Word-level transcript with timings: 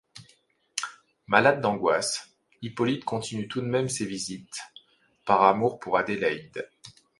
Malade 1.27 1.61
d’angoisse, 1.61 2.33
Hippolyte 2.63 3.05
continue 3.05 3.47
tout 3.47 3.61
de 3.61 3.67
même 3.67 3.87
ses 3.87 4.07
visites, 4.07 4.57
par 5.27 5.43
amour 5.43 5.79
pour 5.79 5.95
Adélaïde. 5.95 6.67